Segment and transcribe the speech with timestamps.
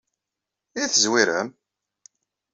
[0.81, 1.49] I tezwirem?